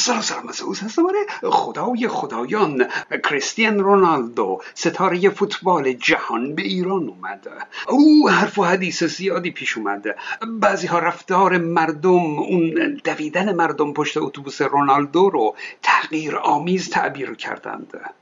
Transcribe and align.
سلام 0.00 0.48
از 0.48 0.60
او 0.62 0.74
خدای 1.50 2.08
خدایان 2.08 2.86
کریستیان 3.24 3.78
رونالدو 3.78 4.60
ستاره 4.74 5.30
فوتبال 5.30 5.92
جهان 5.92 6.54
به 6.54 6.62
ایران 6.62 7.08
اومد. 7.08 7.48
او 7.88 8.30
حرف 8.30 8.58
و 8.58 8.64
حدیث 8.64 9.04
زیادی 9.04 9.50
پیش 9.50 9.78
اومد. 9.78 10.04
بعضی 10.60 10.86
ها 10.86 10.98
رفتار 10.98 11.58
مردم 11.58 12.38
اون 12.38 13.00
دویدن 13.04 13.54
مردم 13.54 13.92
پشت 13.92 14.16
اتوبوس 14.16 14.62
رونالدو 14.62 15.30
رو 15.30 15.54
تغییر 15.82 16.36
آمیز 16.36 16.90
تعبیر 16.90 17.34
کردند. 17.34 18.19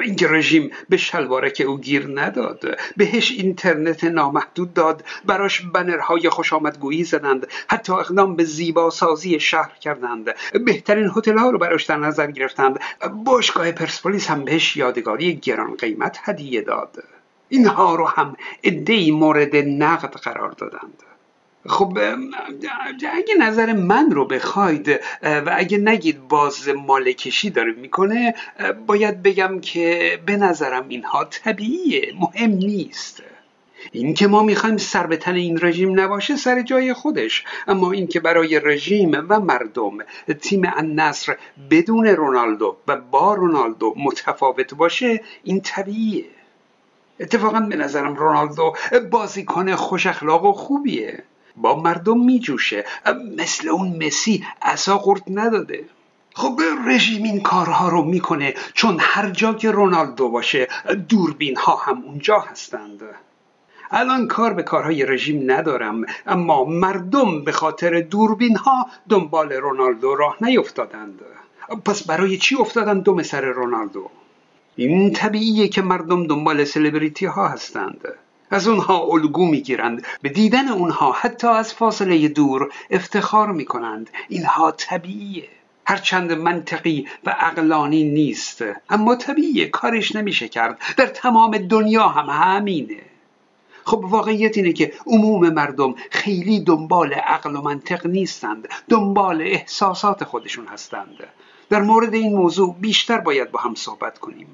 اینکه 0.00 0.28
رژیم 0.28 0.70
به 0.88 0.96
شلوارک 0.96 1.62
او 1.66 1.78
گیر 1.78 2.06
نداد 2.14 2.78
بهش 2.96 3.30
اینترنت 3.30 4.04
نامحدود 4.04 4.74
داد 4.74 5.04
براش 5.24 5.60
بنرهای 5.60 6.28
خوش 6.28 6.52
آمدگویی 6.52 7.04
زدند 7.04 7.46
حتی 7.68 7.92
اقدام 7.92 8.36
به 8.36 8.44
زیبا 8.44 8.90
سازی 8.90 9.40
شهر 9.40 9.72
کردند. 9.80 10.34
بهترین 10.64 11.10
هتل 11.16 11.38
ها 11.38 11.50
رو 11.50 11.58
براش 11.58 11.84
در 11.84 11.96
نظر 11.96 12.30
گرفتند. 12.30 12.80
باشگاه 13.24 13.72
پرسپولیس 13.72 14.26
هم 14.26 14.44
بهش 14.44 14.76
یادگاری 14.76 15.36
گران 15.36 15.74
قیمت 15.74 16.18
هدیه 16.22 16.62
داد. 16.62 17.04
اینها 17.48 17.94
رو 17.94 18.06
هم 18.06 18.36
ادهی 18.62 19.10
مورد 19.10 19.56
نقد 19.56 20.12
قرار 20.12 20.50
دادند. 20.50 21.02
خب 21.66 21.98
اگه 23.12 23.34
نظر 23.40 23.72
من 23.72 24.10
رو 24.10 24.24
بخواید 24.24 25.00
و 25.22 25.54
اگه 25.56 25.78
نگید 25.78 26.28
باز 26.28 26.68
مالکشی 26.68 27.50
داره 27.50 27.72
می‌کنه 27.72 28.34
باید 28.86 29.22
بگم 29.22 29.60
که 29.60 30.18
به 30.26 30.36
نظرم 30.36 30.88
اینها 30.88 31.24
طبیعیه 31.24 32.12
مهم 32.20 32.50
نیست. 32.50 33.22
این 33.92 34.14
که 34.14 34.26
ما 34.26 34.42
می‌خوایم 34.42 34.76
سر 34.76 35.06
به 35.06 35.16
تن 35.16 35.34
این 35.34 35.58
رژیم 35.62 36.00
نباشه 36.00 36.36
سر 36.36 36.62
جای 36.62 36.92
خودش. 36.92 37.44
اما 37.68 37.92
اینکه 37.92 38.20
برای 38.20 38.60
رژیم 38.60 39.26
و 39.28 39.40
مردم 39.40 39.98
تیم 40.40 40.62
النصر 40.76 41.36
بدون 41.70 42.06
رونالدو 42.06 42.76
و 42.88 42.96
با 42.96 43.34
رونالدو 43.34 43.94
متفاوت 43.96 44.74
باشه 44.74 45.20
این 45.44 45.60
طبیعیه. 45.60 46.24
اتفاقا 47.20 47.60
به 47.60 47.76
نظرم 47.76 48.14
رونالدو 48.14 48.74
بازیکن 49.10 49.74
خوش 49.74 50.06
اخلاق 50.06 50.44
و 50.44 50.52
خوبیه. 50.52 51.22
با 51.60 51.80
مردم 51.80 52.24
میجوشه. 52.24 52.84
مثل 53.38 53.68
اون 53.68 54.06
مسی 54.06 54.44
اصا 54.62 54.98
قرد 54.98 55.22
نداده. 55.28 55.84
خب 56.34 56.60
رژیم 56.86 57.22
این 57.22 57.40
کارها 57.40 57.88
رو 57.88 58.04
می‌کنه 58.04 58.54
چون 58.74 58.96
هر 59.00 59.30
جا 59.30 59.54
که 59.54 59.70
رونالدو 59.70 60.28
باشه 60.28 60.68
دوربین 61.08 61.56
ها 61.56 61.76
هم 61.76 62.02
اونجا 62.04 62.38
هستند. 62.38 63.02
الان 63.90 64.26
کار 64.26 64.52
به 64.54 64.62
کارهای 64.62 65.06
رژیم 65.06 65.50
ندارم 65.50 66.06
اما 66.26 66.64
مردم 66.64 67.44
به 67.44 67.52
خاطر 67.52 68.00
دوربین 68.00 68.56
ها 68.56 68.86
دنبال 69.08 69.52
رونالدو 69.52 70.14
راه 70.14 70.36
نیفتادند. 70.40 71.20
پس 71.84 72.02
برای 72.02 72.36
چی 72.36 72.56
افتادن 72.56 73.00
دم 73.00 73.22
سر 73.22 73.40
رونالدو؟ 73.40 74.10
این 74.76 75.12
طبیعیه 75.12 75.68
که 75.68 75.82
مردم 75.82 76.26
دنبال 76.26 76.64
سلبریتی 76.64 77.26
ها 77.26 77.48
هستند. 77.48 78.08
از 78.50 78.68
اونها 78.68 78.98
الگو 78.98 79.46
می‌گیرند. 79.46 80.06
به 80.22 80.28
دیدن 80.28 80.68
اونها 80.68 81.12
حتی 81.12 81.46
از 81.46 81.74
فاصله 81.74 82.28
دور 82.28 82.72
افتخار 82.90 83.52
می‌کنند. 83.52 84.10
اینها 84.28 84.70
طبیعیه. 84.70 85.48
هرچند 85.86 86.32
منطقی 86.32 87.06
و 87.26 87.30
عقلانی 87.30 88.04
نیست 88.04 88.64
اما 88.90 89.16
طبیعیه. 89.16 89.68
کارش 89.68 90.16
نمیشه 90.16 90.48
کرد. 90.48 90.78
در 90.96 91.06
تمام 91.06 91.58
دنیا 91.58 92.08
هم 92.08 92.26
همینه. 92.26 93.00
خب 93.84 94.04
واقعیت 94.04 94.56
اینه 94.56 94.72
که 94.72 94.92
عموم 95.06 95.48
مردم 95.48 95.94
خیلی 96.10 96.60
دنبال 96.60 97.12
عقل 97.12 97.56
و 97.56 97.62
منطق 97.62 98.06
نیستند. 98.06 98.68
دنبال 98.88 99.42
احساسات 99.42 100.24
خودشون 100.24 100.66
هستند. 100.66 101.16
در 101.70 101.82
مورد 101.82 102.14
این 102.14 102.36
موضوع 102.36 102.76
بیشتر 102.80 103.18
باید 103.18 103.50
با 103.50 103.60
هم 103.60 103.74
صحبت 103.74 104.18
کنیم. 104.18 104.46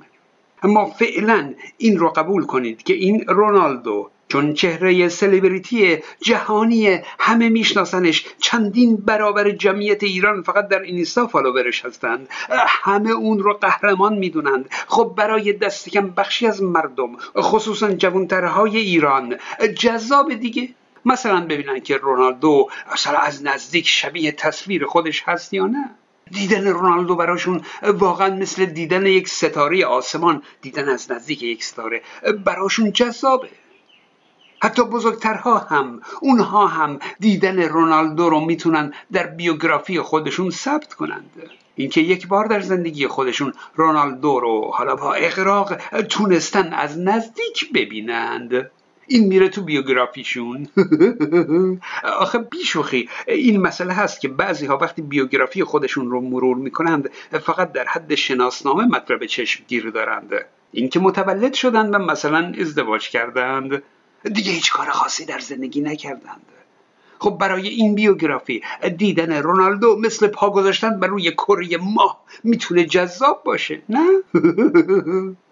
اما 0.62 0.84
فعلا 0.84 1.54
این 1.78 1.98
رو 1.98 2.08
قبول 2.08 2.46
کنید 2.46 2.82
که 2.82 2.94
این 2.94 3.24
رونالدو 3.28 4.10
چون 4.28 4.54
چهره 4.54 5.08
سلبریتی 5.08 5.98
جهانی 6.20 7.00
همه 7.18 7.48
میشناسنش 7.48 8.26
چندین 8.38 8.96
برابر 8.96 9.50
جمعیت 9.50 10.02
ایران 10.02 10.42
فقط 10.42 10.68
در 10.68 10.80
اینستا 10.80 11.26
فالوورش 11.26 11.84
هستند. 11.84 12.28
همه 12.66 13.10
اون 13.10 13.38
رو 13.38 13.52
قهرمان 13.52 14.18
می‌دونند. 14.18 14.68
خب 14.88 15.14
برای 15.16 15.52
دست 15.52 15.88
کم 15.88 16.10
بخشی 16.10 16.46
از 16.46 16.62
مردم 16.62 17.16
خصوصا 17.36 17.90
جوانترهای 17.90 18.76
ایران 18.76 19.36
جذاب 19.78 20.34
دیگه. 20.34 20.68
مثلا 21.04 21.46
ببینن 21.46 21.80
که 21.80 21.96
رونالدو 21.96 22.68
اصلا 22.92 23.18
از 23.18 23.44
نزدیک 23.44 23.88
شبیه 23.88 24.32
تصویر 24.32 24.84
خودش 24.84 25.22
هست 25.26 25.54
یا 25.54 25.66
نه. 25.66 25.90
دیدن 26.30 26.66
رونالدو 26.66 27.16
براشون 27.16 27.60
واقعا 27.82 28.34
مثل 28.34 28.64
دیدن 28.64 29.06
یک 29.06 29.28
ستاره 29.28 29.86
آسمان 29.86 30.42
دیدن 30.62 30.88
از 30.88 31.12
نزدیک 31.12 31.42
یک 31.42 31.64
ستاره 31.64 32.02
براشون 32.44 32.92
جذابه. 32.92 33.48
حتی 34.62 34.82
بزرگترها 34.82 35.58
هم 35.58 36.00
اونها 36.20 36.66
هم 36.66 36.98
دیدن 37.20 37.62
رونالدو 37.62 38.30
رو 38.30 38.40
می‌تونن 38.40 38.92
در 39.12 39.26
بیوگرافی 39.26 40.00
خودشون 40.00 40.50
ثبت 40.50 40.94
کنند. 40.94 41.30
اینکه 41.76 42.00
یک 42.00 42.28
بار 42.28 42.46
در 42.46 42.60
زندگی 42.60 43.06
خودشون 43.06 43.52
رونالدو 43.74 44.40
رو 44.40 44.70
حالا 44.74 44.96
با 44.96 45.14
اقراق 45.14 45.76
تونستن 46.02 46.72
از 46.72 46.98
نزدیک 46.98 47.72
ببینند. 47.72 48.70
این 49.08 49.26
میره 49.26 49.48
تو 49.48 49.62
بیوگرافیشون. 49.62 50.68
آخه 52.20 52.38
بیشوخی 52.38 53.08
این 53.26 53.60
مسئله 53.60 53.92
هست 53.92 54.20
که 54.20 54.28
بعضی 54.28 54.66
ها 54.66 54.78
وقتی 54.78 55.02
بیوگرافی 55.02 55.64
خودشون 55.64 56.10
رو 56.10 56.20
مرور 56.20 56.56
می‌کنند 56.56 57.10
فقط 57.42 57.72
در 57.72 57.84
حد 57.84 58.14
شناسنامه 58.14 58.84
مطلب 58.84 59.26
چشم 59.26 59.64
گیر 59.68 59.90
دارند. 59.90 60.30
اینکه 60.72 61.00
متولد 61.00 61.54
شدند 61.54 61.94
و 61.94 61.98
مثلا 61.98 62.52
ازدواج 62.60 63.08
کردند. 63.08 63.82
دیگه 64.24 64.52
هیچ 64.52 64.72
کار 64.72 64.90
خاصی 64.90 65.24
در 65.24 65.38
زندگی 65.38 65.80
نکردند. 65.80 66.46
خب 67.18 67.38
برای 67.40 67.68
این 67.68 67.94
بیوگرافی 67.94 68.62
دیدن 68.96 69.32
رونالدو 69.32 69.96
مثل 70.00 70.26
پا 70.26 70.50
گذاشتن 70.50 71.00
بر 71.00 71.08
روی 71.08 71.30
کره 71.30 71.76
ماه 71.76 72.24
می‌تونه 72.44 72.84
جذاب 72.84 73.42
باشه 73.44 73.82
نه؟ 73.88 74.06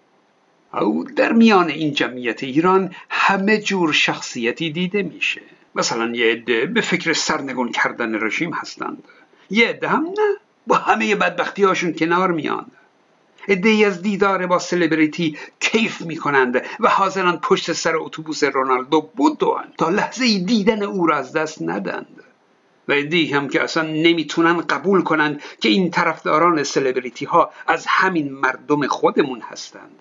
او 0.79 1.03
در 1.03 1.31
میان 1.31 1.69
این 1.69 1.93
جمعیت 1.93 2.43
ایران 2.43 2.95
همه 3.09 3.57
جور 3.57 3.93
شخصیتی 3.93 4.71
دیده 4.71 5.03
میشه. 5.03 5.41
مثلا 5.75 6.15
یه 6.15 6.31
عده 6.31 6.65
به 6.65 6.81
فکر 6.81 7.13
سرنگون 7.13 7.71
کردن 7.71 8.23
رژیم 8.23 8.53
هستند. 8.53 9.03
یه 9.49 9.67
عده 9.67 9.87
هم 9.87 10.03
نه 10.05 10.37
با 10.67 10.75
همه 10.75 11.15
بدبختی 11.15 11.63
هاشون 11.63 11.93
کنار 11.93 12.31
میان. 12.31 12.65
عده 13.47 13.69
از 13.85 14.01
دیدار 14.01 14.47
با 14.47 14.59
سلبریتی 14.59 15.37
کیف 15.59 16.01
می‌کنند 16.01 16.65
و 16.79 16.89
حاضرند 16.89 17.41
پشت 17.41 17.73
سر 17.73 17.95
اتوبوس 17.95 18.43
رونالدو 18.43 19.01
بدوند 19.01 19.73
تا 19.77 19.89
لحظه 19.89 20.39
دیدن 20.39 20.83
او 20.83 21.07
را 21.07 21.17
از 21.17 21.33
دست 21.33 21.61
ندند. 21.61 22.23
و 22.87 22.93
عده 22.93 23.35
هم 23.35 23.47
که 23.47 23.63
اصلا 23.63 23.83
نمی‌تونن 23.83 24.61
قبول 24.61 25.01
کنند 25.01 25.41
که 25.61 25.69
این 25.69 25.91
طرفداران 25.91 26.63
سلبریتی 26.63 27.25
ها 27.25 27.51
از 27.67 27.85
همین 27.87 28.31
مردم 28.31 28.87
خودمون 28.87 29.41
هستند. 29.41 29.99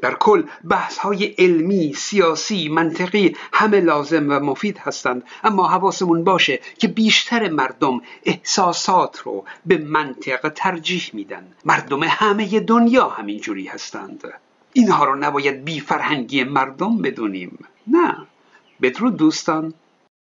در 0.00 0.14
کل 0.14 0.42
بحث 0.70 0.98
های 0.98 1.24
علمی، 1.24 1.92
سیاسی، 1.92 2.68
منطقی 2.68 3.36
همه 3.52 3.80
لازم 3.80 4.30
و 4.30 4.40
مفید 4.40 4.78
هستند. 4.78 5.22
اما 5.44 5.68
حواسمون 5.68 6.24
باشه 6.24 6.60
که 6.78 6.88
بیشتر 6.88 7.48
مردم 7.48 8.00
احساسات 8.24 9.18
رو 9.18 9.44
به 9.66 9.78
منطق 9.78 10.48
ترجیح 10.48 11.10
میدن. 11.12 11.46
مردم 11.64 12.02
همه 12.02 12.60
دنیا 12.60 13.08
همینجوری 13.08 13.66
هستند. 13.66 14.24
اینها 14.72 15.04
رو 15.04 15.14
نباید 15.14 15.64
بی 15.64 15.80
فرهنگی 15.80 16.44
مردم 16.44 16.98
بدونیم. 16.98 17.64
نه. 17.86 18.16
بدرود 18.82 19.16
دوستان. 19.16 19.74